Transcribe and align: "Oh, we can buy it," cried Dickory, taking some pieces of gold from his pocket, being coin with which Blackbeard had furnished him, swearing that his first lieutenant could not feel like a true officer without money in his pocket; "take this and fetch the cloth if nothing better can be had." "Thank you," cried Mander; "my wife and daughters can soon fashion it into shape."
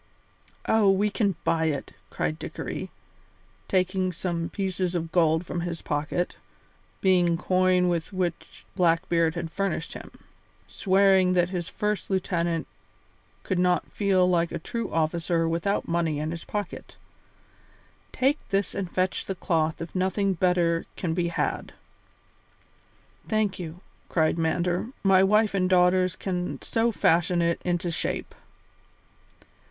"Oh, 0.65 0.89
we 0.89 1.11
can 1.11 1.35
buy 1.43 1.65
it," 1.65 1.93
cried 2.09 2.39
Dickory, 2.39 2.89
taking 3.67 4.11
some 4.11 4.49
pieces 4.49 4.95
of 4.95 5.11
gold 5.11 5.45
from 5.45 5.61
his 5.61 5.83
pocket, 5.83 6.37
being 7.01 7.37
coin 7.37 7.87
with 7.87 8.11
which 8.11 8.65
Blackbeard 8.75 9.35
had 9.35 9.51
furnished 9.51 9.93
him, 9.93 10.09
swearing 10.67 11.33
that 11.33 11.49
his 11.51 11.69
first 11.69 12.09
lieutenant 12.09 12.65
could 13.43 13.59
not 13.59 13.91
feel 13.91 14.27
like 14.27 14.51
a 14.51 14.57
true 14.57 14.91
officer 14.91 15.47
without 15.47 15.87
money 15.87 16.17
in 16.17 16.31
his 16.31 16.45
pocket; 16.45 16.95
"take 18.11 18.39
this 18.49 18.73
and 18.73 18.89
fetch 18.89 19.25
the 19.27 19.35
cloth 19.35 19.79
if 19.83 19.93
nothing 19.93 20.33
better 20.33 20.87
can 20.97 21.13
be 21.13 21.27
had." 21.27 21.73
"Thank 23.29 23.59
you," 23.59 23.81
cried 24.09 24.39
Mander; 24.39 24.87
"my 25.03 25.21
wife 25.21 25.53
and 25.53 25.69
daughters 25.69 26.15
can 26.15 26.59
soon 26.63 26.91
fashion 26.91 27.39
it 27.43 27.61
into 27.63 27.91
shape." 27.91 28.33